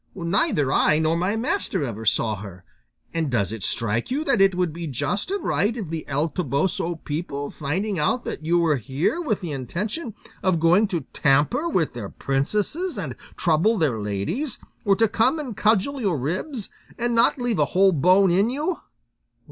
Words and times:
Neither 0.15 0.71
I 0.73 0.97
nor 0.97 1.15
my 1.15 1.35
master 1.35 1.83
ever 1.83 2.07
saw 2.07 2.37
her. 2.37 2.65
And 3.13 3.29
does 3.29 3.51
it 3.51 3.61
strike 3.61 4.09
you 4.09 4.23
that 4.23 4.41
it 4.41 4.55
would 4.55 4.73
be 4.73 4.87
just 4.87 5.29
and 5.29 5.43
right 5.45 5.77
if 5.77 5.89
the 5.89 6.07
El 6.07 6.27
Toboso 6.27 6.95
people, 7.05 7.51
finding 7.51 7.99
out 7.99 8.25
that 8.25 8.43
you 8.43 8.57
were 8.57 8.77
here 8.77 9.21
with 9.21 9.41
the 9.41 9.51
intention 9.51 10.15
of 10.41 10.59
going 10.59 10.87
to 10.87 11.01
tamper 11.13 11.69
with 11.69 11.93
their 11.93 12.09
princesses 12.09 12.97
and 12.97 13.15
trouble 13.37 13.77
their 13.77 13.99
ladies, 14.01 14.57
were 14.85 14.95
to 14.95 15.07
come 15.07 15.37
and 15.37 15.55
cudgel 15.55 16.01
your 16.01 16.17
ribs, 16.17 16.69
and 16.97 17.13
not 17.13 17.37
leave 17.37 17.59
a 17.59 17.65
whole 17.75 17.91
bone 17.91 18.31
in 18.31 18.49
you? 18.49 18.79